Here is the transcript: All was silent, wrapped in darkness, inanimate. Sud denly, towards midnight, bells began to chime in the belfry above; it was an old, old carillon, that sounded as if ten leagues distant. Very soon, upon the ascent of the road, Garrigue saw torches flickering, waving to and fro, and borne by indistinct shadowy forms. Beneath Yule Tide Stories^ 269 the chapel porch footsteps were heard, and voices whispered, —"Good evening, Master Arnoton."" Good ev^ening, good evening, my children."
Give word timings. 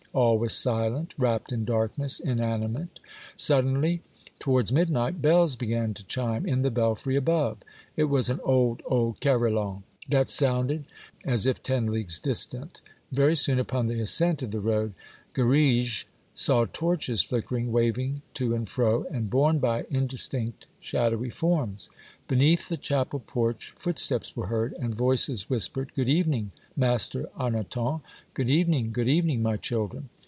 All 0.13 0.37
was 0.37 0.51
silent, 0.53 1.13
wrapped 1.17 1.53
in 1.53 1.63
darkness, 1.63 2.19
inanimate. 2.19 2.99
Sud 3.37 3.63
denly, 3.63 4.01
towards 4.39 4.69
midnight, 4.69 5.21
bells 5.21 5.55
began 5.55 5.93
to 5.93 6.03
chime 6.05 6.45
in 6.45 6.63
the 6.63 6.69
belfry 6.69 7.15
above; 7.15 7.59
it 7.95 8.03
was 8.09 8.29
an 8.29 8.41
old, 8.43 8.81
old 8.85 9.21
carillon, 9.21 9.83
that 10.09 10.27
sounded 10.27 10.83
as 11.23 11.45
if 11.47 11.63
ten 11.63 11.85
leagues 11.87 12.19
distant. 12.19 12.81
Very 13.13 13.37
soon, 13.37 13.57
upon 13.57 13.87
the 13.87 14.01
ascent 14.01 14.41
of 14.41 14.51
the 14.51 14.59
road, 14.59 14.95
Garrigue 15.33 16.03
saw 16.33 16.65
torches 16.73 17.21
flickering, 17.21 17.71
waving 17.71 18.21
to 18.33 18.55
and 18.55 18.67
fro, 18.67 19.05
and 19.11 19.29
borne 19.29 19.59
by 19.59 19.83
indistinct 19.89 20.65
shadowy 20.79 21.29
forms. 21.29 21.89
Beneath 22.27 22.71
Yule 22.71 22.77
Tide 22.77 22.81
Stories^ 22.81 22.87
269 22.87 23.01
the 23.03 23.05
chapel 23.05 23.19
porch 23.19 23.73
footsteps 23.77 24.35
were 24.37 24.47
heard, 24.47 24.73
and 24.79 24.95
voices 24.95 25.49
whispered, 25.49 25.91
—"Good 25.95 26.07
evening, 26.07 26.51
Master 26.77 27.27
Arnoton."" 27.37 28.01
Good 28.33 28.47
ev^ening, 28.47 28.93
good 28.93 29.09
evening, 29.09 29.41
my 29.41 29.57
children." 29.57 30.07